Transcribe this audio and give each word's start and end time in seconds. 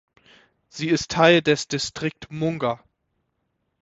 Sie 0.67 0.89
ist 0.89 1.11
Teil 1.11 1.43
des 1.43 1.67
Distrikt 1.67 2.31
Munger. 2.31 2.79